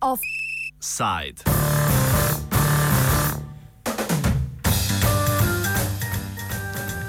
[0.00, 1.42] Offside.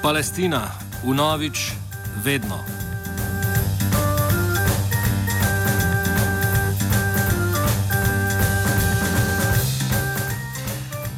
[0.02, 0.71] Palestina,
[1.04, 1.73] unovič,
[2.23, 2.87] vedno.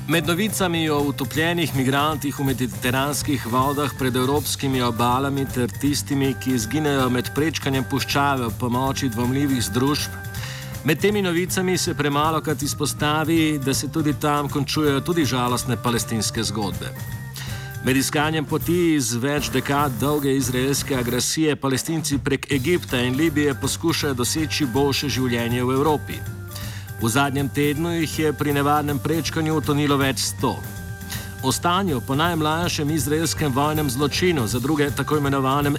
[0.10, 7.04] Med novicami o utopljenih migrantih v mediteranskih vodah pred evropskimi obalami ter tistimi, ki izginejo
[7.13, 10.16] med prečkanjem puščave v pomoči dvomljivih združb,
[10.90, 16.44] med temi novicami se premalo krat izpostavi, da se tudi tam končujejo tudi žalostne palestinske
[16.44, 16.90] zgodbe.
[17.85, 24.18] Med iskanjem poti iz več dekad dolge izraelske agresije palestinci prek Egipta in Libije poskušajo
[24.18, 26.38] doseči boljše življenje v Evropi.
[27.02, 30.57] V zadnjem tednu jih je pri nevarnem prečkanju utonilo več sto.
[31.44, 35.77] O stanju po najmlajšem izraelskem vojnem zločinu, za druge tako imenovanem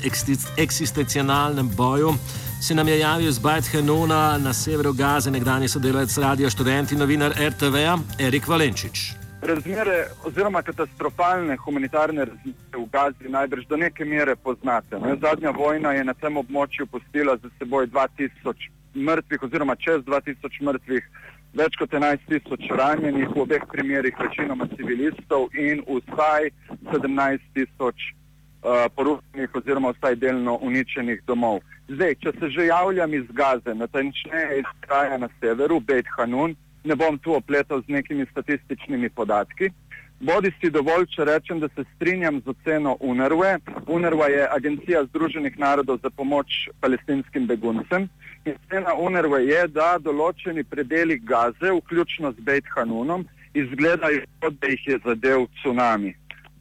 [0.57, 2.15] eksistencionalnem boju,
[2.63, 6.99] se nam je javil z Bajt Henona na severu Gaze, nekdani sodelavec radio študent in
[6.99, 9.13] novinar RTV-a Erik Valenčič.
[9.43, 14.97] Razmere oziroma katastrofalne humanitarne razmere v Gazi najbrž do neke mere poznate.
[14.99, 15.17] Ne?
[15.21, 21.11] Zadnja vojna je na tem območju pustila za seboj 2000 mrtvih, oziroma čez 2000 mrtvih,
[21.55, 26.51] več kot 11 tisoč ranjenih, v obeh primerih večinoma civilistov in vsaj
[26.93, 31.61] 17 tisoč uh, porušenih oziroma vsaj delno uničenih domov.
[31.91, 36.97] Zdaj, če se že javljam iz Gaze, natančneje iz kraja na severu, Beit Hanun, ne
[36.97, 39.73] bom tu opletal z nekimi statističnimi podatki.
[40.21, 43.55] Bodi si dovolj, če rečem, da se strinjam z oceno UNRWE.
[43.89, 48.05] UNRWE je Agencija Združenih narodov za pomoč palestinskim beguncem.
[48.45, 53.25] In cena UNRWE je, da določeni predeli gaze, vključno z Beit Hanunom,
[53.57, 56.13] izgledajo, kot da jih je zadev tsunami.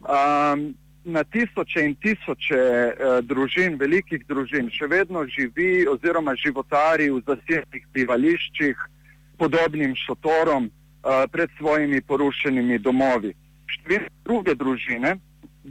[0.07, 0.63] Um,
[1.03, 7.91] na tisoče in tisoče uh, družin, velikih družin, še vedno živi oziroma životari v zasebnih
[7.91, 8.87] bivališčih,
[9.35, 13.35] podobnim šotorom uh, pred svojimi porušenimi domovi
[13.75, 15.17] številne druge družine,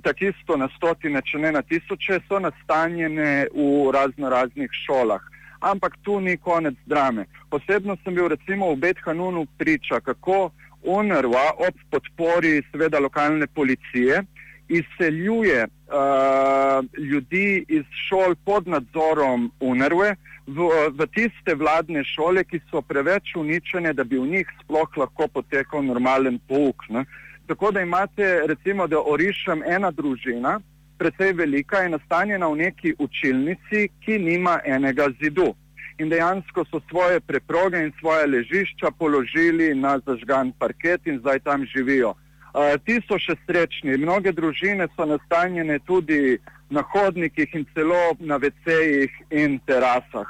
[0.03, 5.23] tako isto na stotine, če ne na tisoče, so nastanjene v razno raznih šolah.
[5.61, 7.27] Ampak tu ni konec drame.
[7.51, 10.51] Posebno sem bil recimo v Bethanunu priča, kako
[10.87, 14.23] UNRWA ob podpori seveda lokalne policije
[14.69, 20.15] izseljuje uh, ljudi iz šol pod nadzorom UNRWE
[20.47, 25.29] v, v tiste vladne šole, ki so preveč uničene, da bi v njih sploh lahko
[25.29, 26.89] potekal normalen pouk.
[26.89, 27.05] Ne?
[27.49, 30.61] Tako da imate, recimo, da orišem ena družina,
[30.99, 35.55] precej velika, je nastanjena v neki učilnici, ki nima enega zidu.
[35.99, 41.65] In dejansko so svoje preproge in svoje ležišča položili na zažgan parket in zdaj tam
[41.67, 42.11] živijo.
[42.11, 43.97] Uh, ti so še srečni.
[43.97, 46.39] Mnoge družine so nastanjene tudi
[46.71, 50.29] na hodnikih in celo na vecejih in terasah.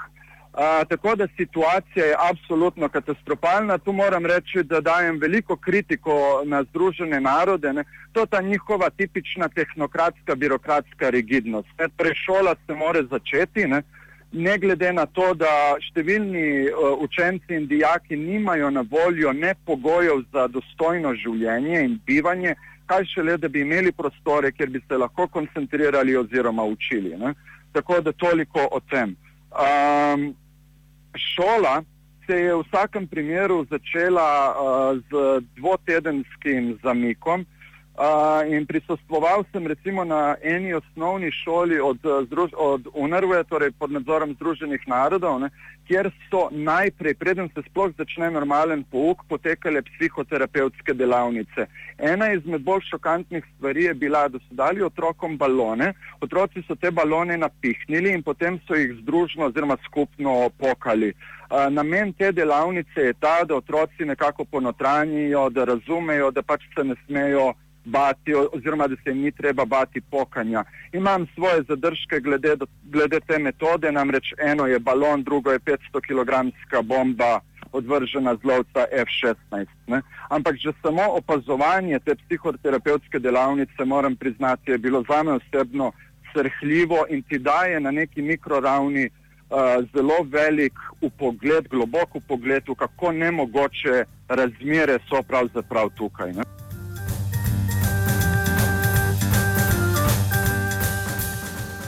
[0.53, 3.79] A, tako da situacija je absolutno katastrofalna.
[3.79, 7.73] Tu moram reči, da dajem veliko kritiko na Združene narode.
[7.73, 7.85] Ne.
[8.13, 11.69] To je ta njihova tipična tehnokratska, birokratska rigidnost.
[11.79, 11.89] Ne.
[11.89, 13.83] Prešola se mora začeti, ne.
[14.33, 20.25] ne glede na to, da številni uh, učenci in dijaki nimajo na voljo ne pogojev
[20.33, 22.55] za dostojno življenje in bivanje,
[22.87, 27.17] kaj šele, da bi imeli prostore, kjer bi se lahko koncentrirali oziroma učili.
[27.17, 27.35] Ne.
[27.73, 29.17] Tako da toliko o tem.
[29.53, 30.35] Um,
[31.17, 31.83] šola
[32.27, 37.47] se je v vsakem primeru začela uh, z dvotedenskim zamikom.
[37.99, 41.99] Uh, in prisostvoval sem recimo na eni osnovni šoli od,
[42.55, 45.51] od UNRWE, torej pod nadzorom Združenih narodov, ne,
[45.89, 51.67] kjer so najprej, preden se sploh začne normalen pouk, potekale psihoterapevtske delavnice.
[51.99, 56.95] Ena izmed bolj šokantnih stvari je bila, da so dali otrokom balone, otroci so te
[56.95, 61.11] balone napihnili in potem so jih združno oziroma skupno pokali.
[61.51, 66.85] Uh, namen te delavnice je ta, da otroci nekako ponotranjijo, da razumejo, da pač se
[66.85, 70.65] ne smejo bati, oziroma da se jim ni treba bati pokanja.
[70.93, 76.31] Imam svoje zadržke glede, glede te metode, namreč eno je balon, drugo je 500 kg
[76.83, 77.41] bomba
[77.73, 79.67] odvržena z lovca F-16.
[79.87, 80.03] Ne?
[80.29, 85.93] Ampak že samo opazovanje te psihoterapevtske delavnice, moram priznati, je bilo za me osebno
[86.33, 89.59] srhljivo in ti daje na neki mikroravni uh,
[89.95, 96.33] zelo velik upogled, globok upogled, kako nemogoče razmere so pravzaprav tukaj.
[96.33, 96.43] Ne?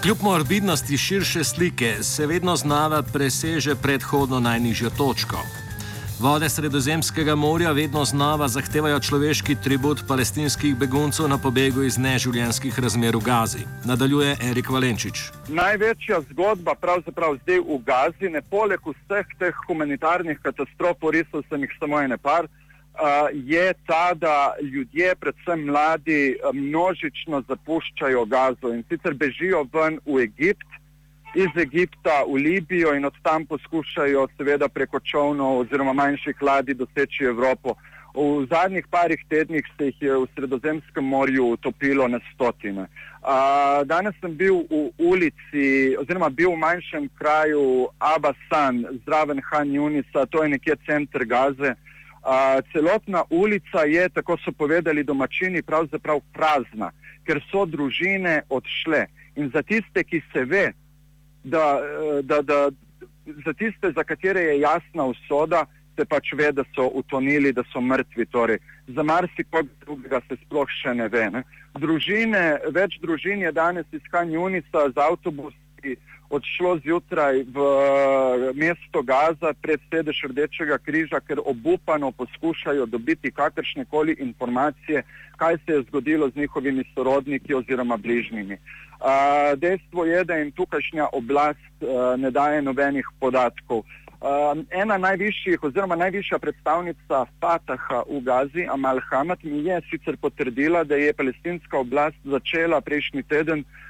[0.02, 5.36] Kljub morbidnosti širše slike se vedno znova preseže predhodno najnižjo točko.
[6.20, 13.16] Vode Sredozemskega morja vedno znova zahtevajo človeški tribut palestinskih beguncev na pobegu iz neživljenskih razmer
[13.16, 13.64] v Gazi.
[13.84, 15.20] Nadaljuje Erik Valenčič.
[15.48, 21.76] Največja zgodba pravzaprav zdaj v Gazi, ne poleg vseh teh humanitarnih katastrof, risal sem jih
[21.78, 22.48] samo ene par,
[23.32, 30.66] je ta, da ljudje, predvsem mladi, množično zapuščajo Gazo in sicer bežijo ven v Egipt
[31.34, 37.24] iz Egipta v Libijo in od tam poskušajo seveda preko čovnov oziroma manjših ladij doseči
[37.24, 37.74] Evropo.
[38.14, 42.88] V zadnjih parih tednih se jih je v Sredozemskem morju utopilo na stotine.
[43.22, 50.26] A, danes sem bil v ulici oziroma bil v manjšem kraju Abasan, zraven Han Junisa,
[50.26, 51.76] to je nekje center Gaze.
[52.22, 56.90] A, celotna ulica je, tako so povedali domačini, pravzaprav prazna,
[57.24, 59.06] ker so družine odšle.
[59.36, 60.72] In za tiste, ki se ve,
[61.44, 61.80] da,
[62.22, 62.70] da, da
[63.44, 65.64] za tiste, za katere je jasna usoda,
[65.96, 68.26] se pač ve, da so utonili, da so mrtvi.
[68.26, 68.58] Torej,
[68.88, 71.26] za marsikoga drugega se sploh še ne ve.
[71.30, 71.42] Ne.
[71.78, 75.06] Družine, več družin je danes iz Kanjunisa z
[75.80, 75.96] avtobusi
[76.30, 77.58] odšlo zjutraj v
[78.54, 85.02] mesto Gaza pred sedež Rdečega križa, ker obupano poskušajo dobiti kakršne koli informacije,
[85.36, 88.54] kaj se je zgodilo z njihovimi sorodniki oziroma bližnjimi.
[89.00, 93.78] Uh, dejstvo je, da jim tukajšnja oblast uh, ne daje nobenih podatkov.
[94.20, 100.84] Uh, ena najvišjih oziroma najvišja predstavnica Fataha v Gazi, Amal Hamad, mi je sicer potrdila,
[100.84, 103.89] da je palestinska oblast začela prejšnji teden uh,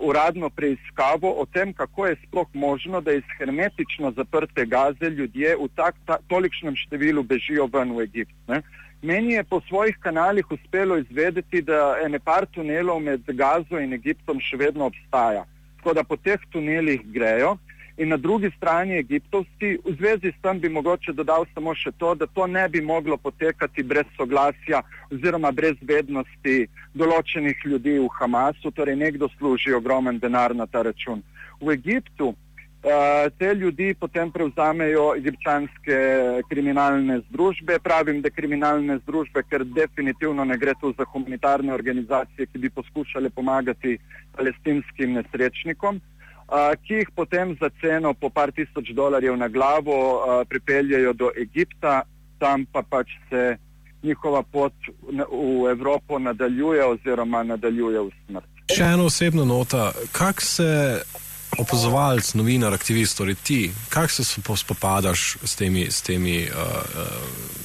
[0.00, 5.68] uradno preiskavo o tem, kako je sploh možno, da iz hermetično zaprte Gaze ljudje v
[5.74, 8.34] tak, ta, tolikšnem številu bežijo ven v Egipt.
[8.48, 8.62] Ne?
[9.02, 14.40] Meni je po svojih kanalih uspelo izvedeti, da ene par tunelov med Gazo in Egiptom
[14.40, 15.44] še vedno obstaja.
[15.78, 17.56] Tako da po teh tunelih grejo.
[17.96, 22.14] In na drugi strani egiptovski, v zvezi s tem bi mogoče dodal samo še to,
[22.14, 24.82] da to ne bi moglo potekati brez soglasja
[25.14, 26.56] oziroma brez vednosti
[26.94, 31.22] določenih ljudi v Hamasu, torej nekdo služi ogromen denar na ta račun.
[31.60, 32.34] V Egiptu
[32.84, 35.98] Eh, te ljudi potem prevzamejo egipčanske
[36.48, 37.78] kriminalne združbe.
[37.80, 43.30] Pravim, da kriminalne združbe, ker definitivno ne gre tu za humanitarne organizacije, ki bi poskušale
[43.30, 43.96] pomagati
[44.36, 46.00] palestinskim nesrečnikom,
[46.86, 52.02] ki jih potem za ceno po par tisoč dolarjev na glavo pripeljajo do Egipta,
[52.38, 53.56] tam pa pač se
[54.02, 54.72] njihova pot
[55.30, 58.50] v Evropo nadaljuje oziroma nadaljuje v smrt.
[58.72, 59.92] Še ena osebna nota.
[60.12, 60.68] Kak se
[61.58, 64.24] opazovalec, novinar, aktivist, torej ti, kako se
[64.56, 67.06] spopadaš s temi, s temi uh, uh,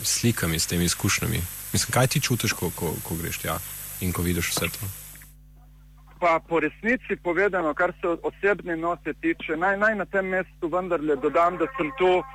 [0.03, 1.41] slikami, s temi izkušnjami?
[1.73, 3.59] Mislim, kaj ti čutiš, ko, ko, ko greš tja
[4.01, 4.91] in ko vidiš vse to?
[6.19, 11.15] Pa po resnici povedano, kar se osebne note tiče, naj, naj na tem mestu vendarle
[11.15, 12.25] dodam, da sem tu uh,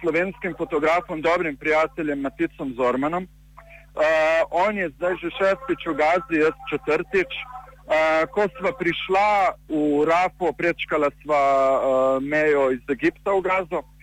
[0.00, 3.26] slovenskim fotografom, dobrim prijateljem Maticom Zormanom.
[3.26, 4.02] Uh,
[4.50, 7.32] on je zdaj že šestič v Gazi, jaz četrtič.
[7.86, 9.26] Uh, ko smo prišla
[9.68, 13.95] v Rafo, prečkala smo uh, mejo iz Egipta v Gazo uh,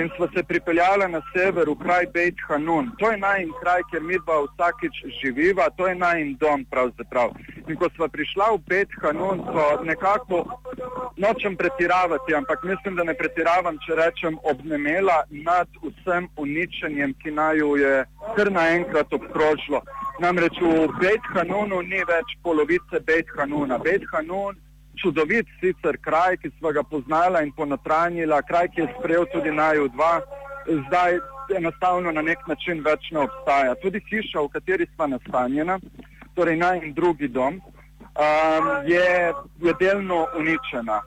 [0.00, 2.90] in smo se pripeljali na sever v kraj Beit Hanun.
[2.98, 7.30] To je najmanj kraj, kjer mi dva vsakič živiva, to je najmanj dom pravzaprav.
[7.68, 10.44] In ko smo prišla v Beit Hanun, so nekako,
[11.16, 17.58] nočem pretiravati, ampak mislim, da ne pretiravam, če rečem, obnemela nad vsem uničenjem, ki naj
[17.58, 18.04] jo je
[18.36, 19.82] kar naenkrat obkrožilo.
[20.20, 23.78] Namreč v Beit Hanunu ni več polovice Beit Hanuna.
[23.78, 24.58] Beit Hanun,
[25.00, 29.88] čudovit sicer kraj, ki smo ga poznala in ponotranjila, kraj, ki je sprejel tudi naju
[29.88, 30.20] dva,
[30.86, 31.18] zdaj
[31.56, 33.74] enostavno na nek način več ne obstaja.
[33.82, 35.78] Tudi hiša, v kateri smo nastanjena,
[36.34, 39.32] torej naj in drugi dom, um, je,
[39.66, 41.00] je delno uničena.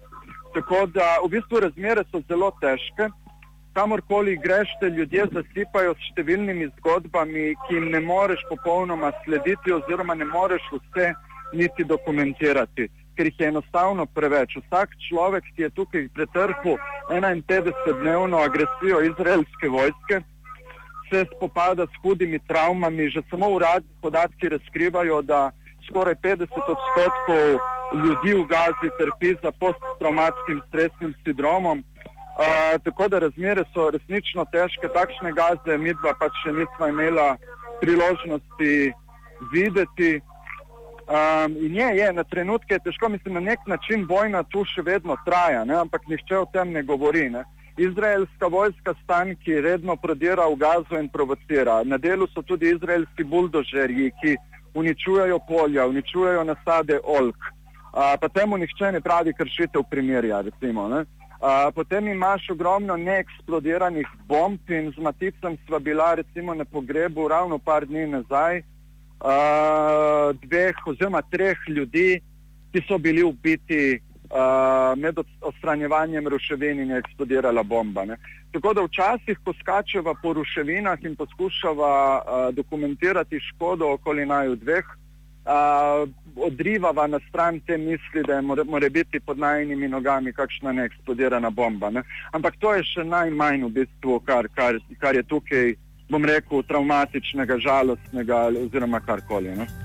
[0.55, 3.09] Tako da v bistvu razmere so zelo težke
[3.75, 10.15] kamorkoli greš, te ljudje zasipajo s številnimi zgodbami, ki jim ne moreš popolnoma slediti, oziroma
[10.15, 11.09] ne moreš vse
[11.59, 14.57] niti dokumentirati, ker jih je enostavno preveč.
[14.65, 16.77] Vsak človek, ki je tukaj pretrpel
[17.09, 20.21] 51-dnevno agresijo izraelske vojske,
[21.09, 23.09] se spopada s hudimi travmami.
[23.09, 25.51] Že samo uradni podatki razkrivajo, da
[25.89, 27.43] skoraj 50 odstotkov
[28.03, 31.83] ljudi v Gazi trpi za posttraumatskim stresnim sindromom
[32.83, 37.35] tako da razmere so resnično težke, takšne gazde, mi dva pač še nismo imela
[37.81, 38.93] priložnosti
[39.53, 40.21] videti.
[41.05, 44.81] Um, in je, je, na trenutke je težko, mislim, na nek način vojna tu še
[44.81, 45.75] vedno traja, ne?
[45.77, 47.29] ampak nihče o tem ne govori.
[47.29, 47.43] Ne?
[47.77, 51.83] Izraelska vojska stan, ki redno prodira v gazo in provocira.
[51.83, 54.37] Na delu so tudi izraelski buldožerji, ki
[54.73, 57.37] uničujejo polja, uničujejo nasade olk.
[57.93, 60.41] Uh, pa temu nihče ne pravi kršitev primerja.
[60.41, 60.89] Recimo,
[61.35, 67.57] Uh, potem imaš ogromno neeksplodiranih bomb in z Maticem sva bila recimo na pogrebu ravno
[67.59, 68.65] par dni nazaj uh,
[70.65, 72.21] dveh oziroma treh ljudi,
[72.71, 78.05] ki so bili ubiti uh, med odstranjevanjem ruševin in je eksplodirala bomba.
[78.05, 78.17] Ne.
[78.51, 84.85] Tako da včasih, ko skačeva po ruševinah in poskušava uh, dokumentirati škodo okoli naju dveh,
[84.85, 91.49] uh, odrivava na stran te misli, da more, more biti pod najnimi nogami kakšna neeksplodirana
[91.49, 91.89] bomba.
[91.89, 92.03] Ne.
[92.31, 95.75] Ampak to je še najmanj v bistvu, kar, kar, kar je tukaj,
[96.09, 99.55] bom rekel, traumatičnega, žalostnega oziroma karkoli.
[99.55, 99.84] Ne.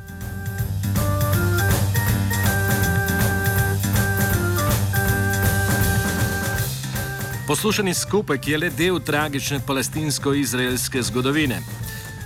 [7.51, 11.57] Poslušani skupek je le del tragične palestinsko-izraelske zgodovine.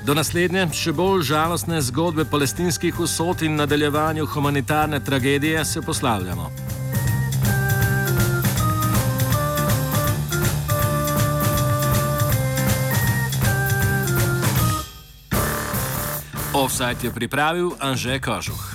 [0.05, 6.51] Do naslednje, še bolj žalostne zgodbe palestinskih usod in nadaljevanju humanitarne tragedije se poslavljamo.
[16.53, 18.74] Offside je pripravil Anže Kožuh.